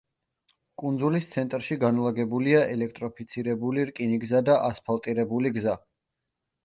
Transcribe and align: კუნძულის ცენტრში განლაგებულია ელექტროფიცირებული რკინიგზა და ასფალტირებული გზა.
კუნძულის 0.83 1.27
ცენტრში 1.33 1.77
განლაგებულია 1.83 2.63
ელექტროფიცირებული 2.77 3.85
რკინიგზა 3.91 4.41
და 4.49 4.57
ასფალტირებული 4.71 5.53
გზა. 5.59 5.77